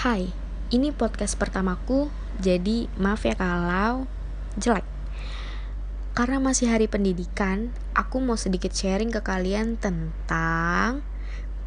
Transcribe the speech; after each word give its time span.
Hai, 0.00 0.32
ini 0.72 0.96
podcast 0.96 1.36
pertamaku, 1.36 2.08
jadi 2.40 2.88
maaf 2.96 3.20
ya 3.28 3.36
kalau 3.36 4.08
jelek. 4.56 4.88
Karena 6.16 6.40
masih 6.40 6.72
hari 6.72 6.88
pendidikan, 6.88 7.68
aku 7.92 8.16
mau 8.24 8.40
sedikit 8.40 8.72
sharing 8.72 9.12
ke 9.12 9.20
kalian 9.20 9.76
tentang 9.76 11.04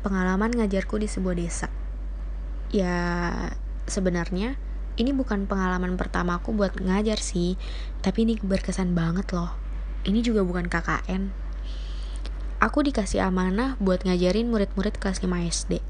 pengalaman 0.02 0.50
ngajarku 0.50 0.98
di 0.98 1.06
sebuah 1.06 1.38
desa. 1.38 1.70
Ya, 2.74 2.98
sebenarnya 3.86 4.58
ini 4.98 5.14
bukan 5.14 5.46
pengalaman 5.46 5.94
pertamaku 5.94 6.58
buat 6.58 6.74
ngajar 6.82 7.22
sih, 7.22 7.54
tapi 8.02 8.26
ini 8.26 8.42
berkesan 8.42 8.98
banget 8.98 9.30
loh. 9.30 9.54
Ini 10.10 10.26
juga 10.26 10.42
bukan 10.42 10.74
KKN. 10.74 11.30
Aku 12.66 12.82
dikasih 12.82 13.30
amanah 13.30 13.78
buat 13.78 14.02
ngajarin 14.02 14.50
murid-murid 14.50 14.98
kelas 14.98 15.22
5 15.22 15.30
SD. 15.54 15.86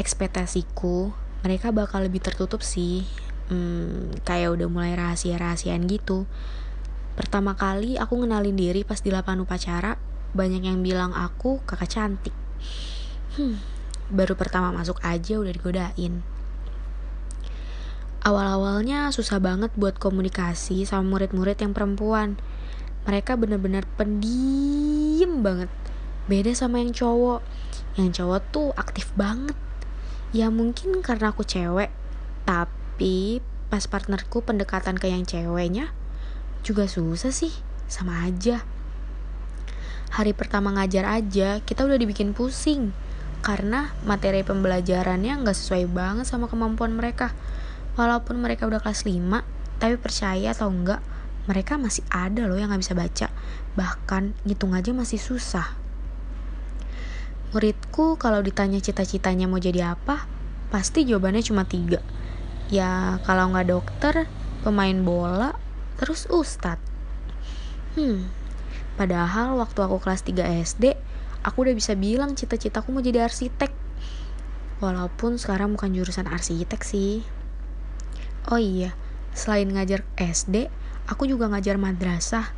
Ekspektasiku 0.00 1.12
mereka 1.42 1.74
bakal 1.74 2.06
lebih 2.06 2.22
tertutup 2.22 2.62
sih. 2.62 3.02
Hmm, 3.50 4.14
kayak 4.22 4.54
udah 4.54 4.68
mulai 4.70 4.94
rahasia-rahasiaan 4.94 5.84
gitu. 5.90 6.24
Pertama 7.18 7.58
kali 7.58 8.00
aku 8.00 8.22
ngenalin 8.22 8.56
diri 8.56 8.86
pas 8.86 9.02
di 9.02 9.12
lapangan 9.12 9.44
upacara 9.44 9.92
banyak 10.32 10.64
yang 10.64 10.80
bilang 10.80 11.12
aku 11.12 11.60
kakak 11.68 11.92
cantik. 11.92 12.32
Hmm, 13.36 13.60
baru 14.08 14.32
pertama 14.32 14.72
masuk 14.72 14.96
aja 15.04 15.36
udah 15.36 15.52
digodain. 15.52 16.24
Awal-awalnya 18.22 19.10
susah 19.10 19.42
banget 19.42 19.74
buat 19.74 19.98
komunikasi 19.98 20.86
sama 20.86 21.18
murid-murid 21.18 21.58
yang 21.58 21.74
perempuan. 21.74 22.38
Mereka 23.02 23.34
bener-bener 23.34 23.82
pendiam 23.98 25.42
banget. 25.42 25.68
Beda 26.30 26.54
sama 26.54 26.78
yang 26.78 26.94
cowok. 26.94 27.42
Yang 27.98 28.22
cowok 28.22 28.40
tuh 28.54 28.68
aktif 28.78 29.10
banget 29.18 29.58
ya 30.32 30.48
mungkin 30.48 31.04
karena 31.04 31.28
aku 31.36 31.44
cewek 31.44 31.92
tapi 32.48 33.44
pas 33.68 33.84
partnerku 33.84 34.40
pendekatan 34.40 34.96
ke 34.96 35.12
yang 35.12 35.28
ceweknya 35.28 35.92
juga 36.64 36.88
susah 36.88 37.32
sih 37.32 37.52
sama 37.88 38.24
aja. 38.24 38.64
Hari 40.12 40.32
pertama 40.32 40.72
ngajar 40.72 41.08
aja 41.08 41.60
kita 41.64 41.84
udah 41.84 42.00
dibikin 42.00 42.32
pusing 42.32 42.96
karena 43.44 43.92
materi 44.08 44.40
pembelajarannya 44.40 45.44
nggak 45.44 45.56
sesuai 45.56 45.88
banget 45.92 46.24
sama 46.24 46.48
kemampuan 46.48 46.96
mereka. 46.96 47.36
Walaupun 48.00 48.40
mereka 48.40 48.64
udah 48.64 48.80
kelas 48.80 49.04
5 49.04 49.20
tapi 49.76 50.00
percaya 50.00 50.56
atau 50.56 50.72
enggak 50.72 51.04
mereka 51.44 51.76
masih 51.76 52.06
ada 52.08 52.48
loh 52.48 52.56
yang 52.56 52.72
nggak 52.72 52.80
bisa 52.80 52.96
baca. 52.96 53.28
Bahkan 53.76 54.48
ngitung 54.48 54.72
aja 54.72 54.96
masih 54.96 55.20
susah 55.20 55.81
Muridku 57.52 58.16
kalau 58.16 58.40
ditanya 58.40 58.80
cita-citanya 58.80 59.44
mau 59.44 59.60
jadi 59.60 59.92
apa, 59.92 60.24
pasti 60.72 61.04
jawabannya 61.04 61.44
cuma 61.44 61.68
tiga. 61.68 62.00
Ya 62.72 63.20
kalau 63.28 63.52
nggak 63.52 63.68
dokter, 63.68 64.24
pemain 64.64 64.96
bola, 65.04 65.52
terus 66.00 66.24
ustad. 66.32 66.80
Hmm, 67.92 68.32
padahal 68.96 69.60
waktu 69.60 69.84
aku 69.84 70.00
kelas 70.00 70.24
3 70.24 70.64
SD, 70.64 70.96
aku 71.44 71.68
udah 71.68 71.76
bisa 71.76 71.92
bilang 71.92 72.32
cita-citaku 72.32 72.88
mau 72.88 73.04
jadi 73.04 73.28
arsitek. 73.28 73.68
Walaupun 74.80 75.36
sekarang 75.36 75.76
bukan 75.76 75.92
jurusan 75.92 76.32
arsitek 76.32 76.80
sih. 76.80 77.20
Oh 78.48 78.56
iya, 78.56 78.96
selain 79.36 79.68
ngajar 79.68 80.08
SD, 80.16 80.72
aku 81.04 81.28
juga 81.28 81.52
ngajar 81.52 81.76
madrasah. 81.76 82.48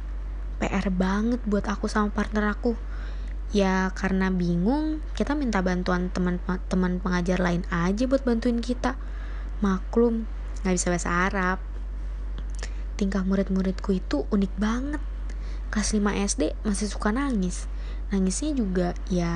PR 0.62 0.86
banget 0.94 1.42
buat 1.50 1.66
aku 1.66 1.90
sama 1.90 2.14
partner 2.14 2.54
aku 2.54 2.93
ya 3.50 3.92
karena 3.92 4.32
bingung 4.32 5.04
kita 5.12 5.36
minta 5.36 5.60
bantuan 5.60 6.10
teman-teman 6.10 6.98
pengajar 7.02 7.38
lain 7.42 7.62
aja 7.68 8.08
buat 8.08 8.24
bantuin 8.24 8.58
kita. 8.58 8.96
Maklum 9.60 10.24
nggak 10.64 10.74
bisa 10.74 10.88
bahasa 10.88 11.10
Arab. 11.28 11.58
Tingkah 12.94 13.26
murid-muridku 13.26 13.94
itu 13.94 14.24
unik 14.30 14.52
banget. 14.56 15.02
Kelas 15.68 15.90
5 15.92 16.06
SD 16.30 16.42
masih 16.62 16.86
suka 16.88 17.10
nangis. 17.10 17.66
Nangisnya 18.14 18.54
juga 18.54 18.88
ya 19.10 19.34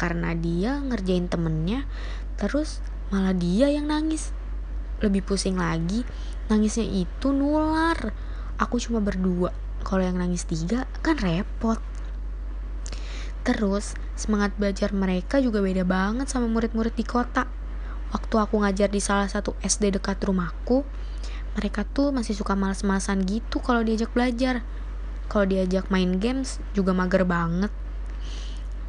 karena 0.00 0.32
dia 0.32 0.80
ngerjain 0.80 1.28
temennya 1.28 1.84
terus 2.40 2.80
malah 3.12 3.36
dia 3.36 3.68
yang 3.70 3.86
nangis. 3.86 4.32
Lebih 5.04 5.22
pusing 5.22 5.60
lagi 5.60 6.02
nangisnya 6.48 6.84
itu 6.88 7.30
nular. 7.30 8.12
Aku 8.58 8.80
cuma 8.80 9.04
berdua. 9.04 9.52
Kalau 9.84 10.00
yang 10.00 10.16
nangis 10.16 10.48
tiga 10.48 10.88
kan 11.04 11.20
repot 11.20 11.76
Terus, 13.44 13.92
semangat 14.16 14.56
belajar 14.56 14.96
mereka 14.96 15.36
juga 15.36 15.60
beda 15.60 15.84
banget 15.84 16.32
sama 16.32 16.48
murid-murid 16.48 16.96
di 16.96 17.04
kota. 17.04 17.44
Waktu 18.08 18.34
aku 18.40 18.64
ngajar 18.64 18.88
di 18.88 19.04
salah 19.04 19.28
satu 19.28 19.52
SD 19.60 20.00
dekat 20.00 20.16
rumahku, 20.24 20.80
mereka 21.52 21.84
tuh 21.84 22.08
masih 22.08 22.32
suka 22.32 22.56
males-malesan 22.56 23.20
gitu 23.28 23.60
kalau 23.60 23.84
diajak 23.84 24.08
belajar. 24.16 24.64
Kalau 25.28 25.44
diajak 25.44 25.92
main 25.92 26.16
games 26.16 26.56
juga 26.72 26.96
mager 26.96 27.28
banget. 27.28 27.68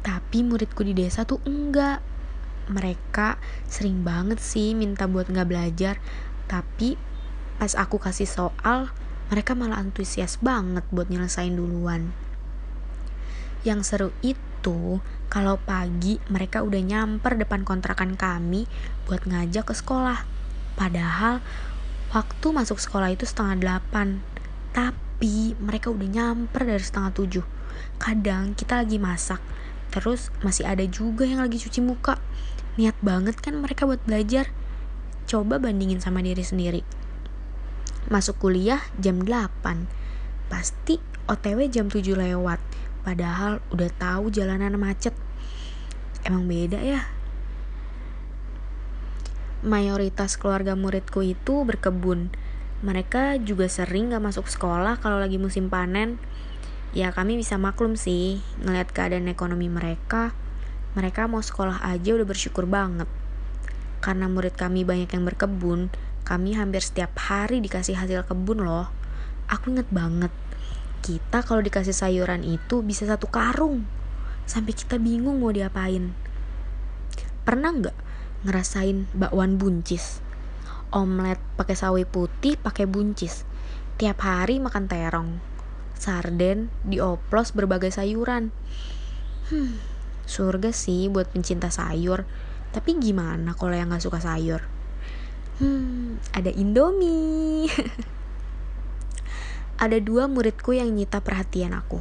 Tapi 0.00 0.40
muridku 0.40 0.80
di 0.88 0.96
desa 0.96 1.28
tuh 1.28 1.42
enggak. 1.44 2.00
Mereka 2.72 3.36
sering 3.68 4.02
banget 4.02 4.40
sih 4.40 4.72
minta 4.72 5.04
buat 5.04 5.28
nggak 5.28 5.46
belajar, 5.46 6.00
tapi 6.50 6.98
pas 7.60 7.76
aku 7.76 8.00
kasih 8.02 8.26
soal, 8.26 8.90
mereka 9.28 9.52
malah 9.52 9.78
antusias 9.78 10.40
banget 10.42 10.82
buat 10.90 11.06
nyelesain 11.06 11.54
duluan. 11.54 12.10
Yang 13.66 13.80
seru 13.86 14.10
itu, 14.22 14.45
kalau 15.30 15.62
pagi 15.62 16.18
mereka 16.26 16.62
udah 16.62 16.82
nyamper 16.82 17.38
depan 17.38 17.62
kontrakan 17.62 18.18
kami 18.18 18.66
buat 19.06 19.22
ngajak 19.22 19.70
ke 19.70 19.74
sekolah. 19.78 20.26
Padahal 20.74 21.38
waktu 22.10 22.46
masuk 22.50 22.82
sekolah 22.82 23.14
itu 23.14 23.22
setengah 23.22 23.58
delapan. 23.62 24.22
Tapi 24.74 25.54
mereka 25.62 25.94
udah 25.94 26.08
nyamper 26.10 26.66
dari 26.66 26.82
setengah 26.82 27.14
tujuh. 27.14 27.44
Kadang 28.02 28.58
kita 28.58 28.82
lagi 28.82 28.98
masak, 28.98 29.38
terus 29.94 30.34
masih 30.42 30.66
ada 30.66 30.82
juga 30.84 31.22
yang 31.22 31.40
lagi 31.40 31.62
cuci 31.62 31.80
muka. 31.80 32.18
Niat 32.74 32.98
banget 33.00 33.38
kan 33.38 33.56
mereka 33.56 33.86
buat 33.86 34.02
belajar. 34.02 34.50
Coba 35.30 35.62
bandingin 35.62 36.02
sama 36.02 36.26
diri 36.26 36.42
sendiri. 36.42 36.82
Masuk 38.10 38.38
kuliah 38.42 38.82
jam 38.98 39.22
8. 39.22 39.86
Pasti 40.50 40.98
OTW 41.26 41.66
jam 41.70 41.90
7 41.90 42.14
lewat 42.14 42.60
Padahal 43.06 43.62
udah 43.70 43.86
tahu 44.02 44.34
jalanan 44.34 44.74
macet. 44.74 45.14
Emang 46.26 46.50
beda 46.50 46.82
ya. 46.82 47.06
Mayoritas 49.62 50.34
keluarga 50.34 50.74
muridku 50.74 51.22
itu 51.22 51.62
berkebun. 51.62 52.34
Mereka 52.82 53.38
juga 53.46 53.70
sering 53.70 54.10
gak 54.10 54.26
masuk 54.26 54.50
sekolah 54.50 54.98
kalau 54.98 55.22
lagi 55.22 55.38
musim 55.38 55.70
panen. 55.70 56.18
Ya 56.98 57.14
kami 57.14 57.38
bisa 57.38 57.54
maklum 57.62 57.94
sih 57.94 58.42
ngeliat 58.66 58.90
keadaan 58.90 59.30
ekonomi 59.30 59.70
mereka. 59.70 60.34
Mereka 60.98 61.30
mau 61.30 61.46
sekolah 61.46 61.86
aja 61.86 62.10
udah 62.10 62.26
bersyukur 62.26 62.66
banget. 62.66 63.06
Karena 64.02 64.26
murid 64.26 64.58
kami 64.58 64.82
banyak 64.82 65.14
yang 65.14 65.22
berkebun, 65.22 65.94
kami 66.26 66.58
hampir 66.58 66.82
setiap 66.82 67.14
hari 67.22 67.62
dikasih 67.62 68.02
hasil 68.02 68.26
kebun 68.26 68.66
loh. 68.66 68.90
Aku 69.46 69.70
inget 69.70 69.86
banget 69.94 70.34
kita 71.06 71.46
kalau 71.46 71.62
dikasih 71.62 71.94
sayuran 71.94 72.42
itu 72.42 72.82
bisa 72.82 73.06
satu 73.06 73.30
karung. 73.30 73.86
Sampai 74.42 74.74
kita 74.74 74.98
bingung 74.98 75.38
mau 75.38 75.54
diapain. 75.54 76.10
Pernah 77.46 77.70
nggak 77.70 77.96
ngerasain 78.42 79.06
bakwan 79.14 79.54
buncis? 79.54 80.18
Omelet 80.90 81.38
pakai 81.54 81.78
sawi 81.78 82.02
putih 82.02 82.58
pakai 82.58 82.90
buncis. 82.90 83.46
Tiap 84.02 84.18
hari 84.26 84.58
makan 84.58 84.90
terong. 84.90 85.38
Sarden 85.94 86.74
dioplos 86.82 87.54
berbagai 87.54 87.94
sayuran. 87.94 88.50
Hmm, 89.46 89.78
surga 90.26 90.74
sih 90.74 91.06
buat 91.06 91.30
pencinta 91.30 91.70
sayur. 91.70 92.26
Tapi 92.74 92.98
gimana 92.98 93.54
kalau 93.54 93.78
yang 93.78 93.94
nggak 93.94 94.02
suka 94.02 94.18
sayur? 94.18 94.66
Hmm 95.62 96.18
ada 96.34 96.50
indomie 96.50 97.70
Ada 99.76 100.00
dua 100.00 100.24
muridku 100.24 100.72
yang 100.72 100.96
nyita 100.96 101.20
perhatian 101.20 101.76
aku. 101.76 102.00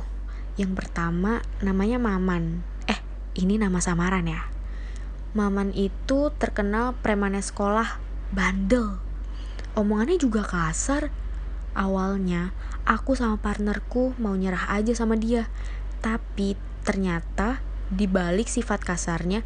Yang 0.56 0.80
pertama 0.80 1.44
namanya 1.60 2.00
Maman. 2.00 2.64
Eh, 2.88 2.96
ini 3.36 3.60
nama 3.60 3.84
samaran 3.84 4.24
ya. 4.32 4.48
Maman 5.36 5.76
itu 5.76 6.32
terkenal 6.40 6.96
premannya 7.04 7.44
sekolah, 7.44 8.00
bandel. 8.32 8.96
Omongannya 9.76 10.16
juga 10.16 10.48
kasar. 10.48 11.12
Awalnya, 11.76 12.56
aku 12.88 13.20
sama 13.20 13.36
partnerku 13.44 14.16
mau 14.24 14.32
nyerah 14.40 14.72
aja 14.72 14.96
sama 14.96 15.20
dia. 15.20 15.52
Tapi 16.00 16.56
ternyata 16.88 17.60
di 17.92 18.08
balik 18.08 18.48
sifat 18.48 18.88
kasarnya, 18.88 19.44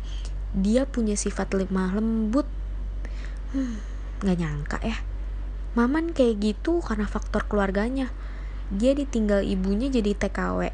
dia 0.53 0.85
punya 0.85 1.17
sifat 1.17 1.49
lemah 1.57 1.97
lembut. 1.97 2.45
Hmm, 3.57 3.81
gak 4.21 4.37
nyangka 4.37 4.77
ya 4.85 5.08
Maman 5.77 6.17
kayak 6.17 6.41
gitu 6.41 6.81
karena 6.81 7.05
faktor 7.05 7.45
keluarganya. 7.45 8.09
Dia 8.73 8.97
ditinggal 8.97 9.45
ibunya 9.45 9.89
jadi 9.93 10.17
TKW. 10.17 10.73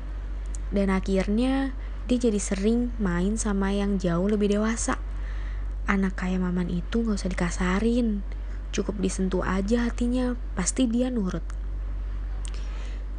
Dan 0.71 0.87
akhirnya 0.87 1.75
dia 2.05 2.17
jadi 2.21 2.39
sering 2.39 2.95
main 3.01 3.35
sama 3.35 3.75
yang 3.75 3.97
jauh 3.99 4.29
lebih 4.29 4.55
dewasa. 4.55 5.01
anak 5.85 6.17
kayak 6.17 6.41
Maman 6.41 6.73
itu 6.73 7.05
gak 7.05 7.21
usah 7.21 7.29
dikasarin. 7.29 8.25
Cukup 8.73 8.97
disentuh 8.97 9.45
aja 9.45 9.85
hatinya, 9.85 10.33
pasti 10.57 10.89
dia 10.89 11.13
nurut. 11.13 11.45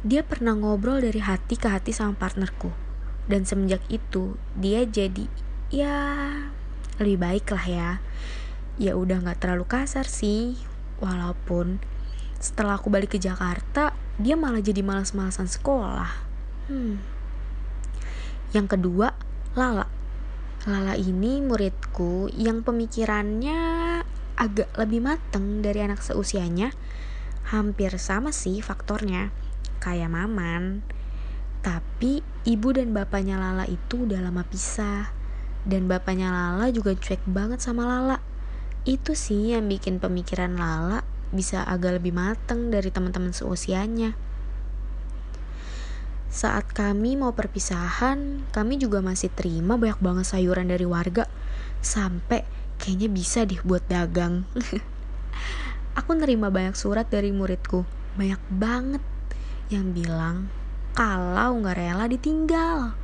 Dia 0.03 0.21
pernah 0.27 0.51
ngobrol 0.51 0.99
dari 0.99 1.23
hati 1.23 1.55
ke 1.55 1.71
hati 1.71 1.95
sama 1.95 2.19
partnerku. 2.19 2.75
Dan 3.31 3.47
semenjak 3.47 3.79
itu, 3.87 4.35
dia 4.59 4.83
jadi 4.83 5.31
ya 5.71 5.95
lebih 6.99 7.17
baik 7.23 7.47
lah 7.55 7.65
ya. 7.65 7.89
Ya 8.75 8.99
udah 8.99 9.23
gak 9.23 9.47
terlalu 9.47 9.63
kasar 9.63 10.03
sih. 10.03 10.59
Walaupun 10.97 11.77
setelah 12.37 12.77
aku 12.77 12.93
balik 12.93 13.17
ke 13.17 13.19
Jakarta, 13.21 13.93
dia 14.17 14.37
malah 14.37 14.61
jadi 14.61 14.81
malas-malasan 14.81 15.49
sekolah. 15.49 16.09
Hmm. 16.69 17.01
Yang 18.53 18.77
kedua, 18.77 19.13
Lala. 19.57 19.89
Lala 20.67 20.93
ini 20.99 21.39
muridku 21.39 22.29
yang 22.33 22.61
pemikirannya 22.61 23.59
agak 24.37 24.69
lebih 24.77 25.01
mateng 25.01 25.65
dari 25.65 25.81
anak 25.81 26.01
seusianya. 26.05 26.73
Hampir 27.49 27.95
sama 27.97 28.35
sih 28.35 28.59
faktornya, 28.59 29.31
kayak 29.79 30.11
Maman. 30.11 30.83
Tapi 31.65 32.21
ibu 32.45 32.69
dan 32.71 32.93
bapaknya 32.93 33.41
Lala 33.41 33.65
itu 33.65 34.05
udah 34.05 34.21
lama 34.21 34.45
pisah. 34.45 35.09
Dan 35.67 35.89
bapaknya 35.89 36.31
Lala 36.31 36.69
juga 36.71 36.93
cuek 36.93 37.25
banget 37.27 37.59
sama 37.59 37.83
Lala. 37.83 38.16
Itu 38.87 39.19
sih 39.19 39.51
yang 39.51 39.67
bikin 39.67 39.99
pemikiran 39.99 40.55
Lala 40.55 41.03
bisa 41.35 41.67
agak 41.67 41.99
lebih 41.99 42.15
mateng 42.15 42.71
dari 42.71 42.87
teman-teman 42.87 43.35
seusianya. 43.35 44.15
Saat 46.31 46.71
kami 46.71 47.19
mau 47.19 47.35
perpisahan, 47.35 48.47
kami 48.55 48.79
juga 48.79 49.03
masih 49.03 49.27
terima 49.27 49.75
banyak 49.75 49.99
banget 49.99 50.25
sayuran 50.31 50.71
dari 50.71 50.87
warga. 50.87 51.27
Sampai 51.83 52.47
kayaknya 52.79 53.11
bisa 53.11 53.43
deh 53.43 53.59
buat 53.59 53.83
dagang. 53.91 54.47
Aku 55.99 56.15
nerima 56.15 56.47
banyak 56.47 56.79
surat 56.79 57.11
dari 57.11 57.35
muridku, 57.35 57.83
banyak 58.15 58.39
banget 58.47 59.03
yang 59.67 59.91
bilang 59.91 60.47
kalau 60.95 61.59
nggak 61.59 61.75
rela 61.75 62.07
ditinggal. 62.07 62.95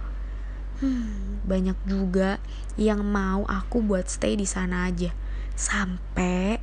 Hmm, 0.79 1.43
banyak 1.43 1.75
juga 1.83 2.39
yang 2.79 3.03
mau 3.03 3.43
aku 3.51 3.83
buat 3.83 4.07
stay 4.07 4.39
di 4.39 4.47
sana 4.47 4.87
aja. 4.87 5.11
Sampai 5.53 6.57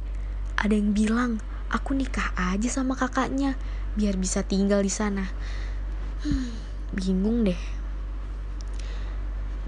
ada 0.59 0.75
yang 0.75 0.91
bilang 0.91 1.39
aku 1.71 1.95
nikah 1.95 2.35
aja 2.35 2.67
sama 2.67 2.99
kakaknya 2.99 3.55
biar 3.95 4.19
bisa 4.19 4.43
tinggal 4.43 4.83
di 4.83 4.93
sana. 4.93 5.31
Hmm, 6.27 6.53
bingung 6.93 7.47
deh. 7.47 7.59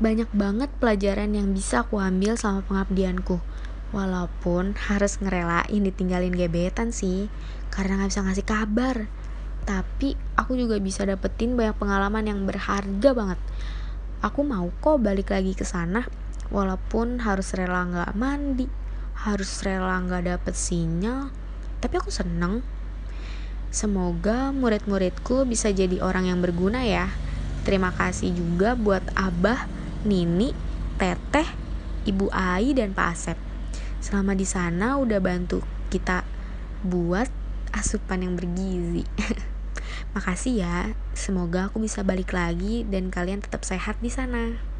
Banyak 0.02 0.34
banget 0.34 0.70
pelajaran 0.82 1.30
yang 1.30 1.54
bisa 1.54 1.86
aku 1.86 2.02
ambil 2.02 2.34
sama 2.34 2.66
pengabdianku. 2.66 3.38
Walaupun 3.92 4.74
harus 4.88 5.20
ngerelain 5.20 5.84
ditinggalin 5.84 6.32
gebetan 6.32 6.90
sih, 6.90 7.28
karena 7.70 8.02
gak 8.02 8.10
bisa 8.10 8.24
ngasih 8.24 8.46
kabar. 8.48 8.96
Tapi 9.62 10.18
aku 10.34 10.58
juga 10.58 10.80
bisa 10.82 11.06
dapetin 11.06 11.54
banyak 11.54 11.78
pengalaman 11.78 12.24
yang 12.26 12.40
berharga 12.42 13.10
banget. 13.14 13.40
Aku 14.24 14.42
mau 14.42 14.66
kok 14.82 14.98
balik 14.98 15.30
lagi 15.30 15.54
ke 15.54 15.62
sana, 15.62 16.08
walaupun 16.50 17.22
harus 17.22 17.54
rela 17.54 17.86
nggak 17.86 18.12
mandi, 18.18 18.66
harus 19.22 19.62
rela 19.62 19.98
nggak 20.02 20.28
dapet 20.28 20.54
sinyal. 20.54 21.30
Tapi 21.78 21.94
aku 21.98 22.10
seneng. 22.10 22.62
Semoga 23.72 24.52
murid-muridku 24.52 25.48
bisa 25.48 25.72
jadi 25.72 26.02
orang 26.04 26.28
yang 26.28 26.38
berguna 26.44 26.84
ya. 26.84 27.08
Terima 27.62 27.94
kasih 27.94 28.34
juga 28.34 28.74
buat 28.76 29.02
Abah, 29.14 29.70
Nini, 30.02 30.52
Teteh, 31.00 31.46
Ibu 32.04 32.28
Ai, 32.34 32.74
dan 32.74 32.92
Pak 32.92 33.08
Asep 33.08 33.38
selama 34.02 34.34
di 34.34 34.42
sana 34.42 34.98
udah 34.98 35.22
bantu 35.22 35.62
kita 35.86 36.26
buat 36.82 37.30
asupan 37.70 38.26
yang 38.26 38.34
bergizi. 38.34 39.06
Makasih 40.18 40.66
ya. 40.66 40.78
Semoga 41.14 41.70
aku 41.70 41.78
bisa 41.80 42.02
balik 42.02 42.34
lagi 42.34 42.82
dan 42.82 43.08
kalian 43.08 43.40
tetap 43.40 43.62
sehat 43.62 43.96
di 44.02 44.10
sana. 44.10 44.71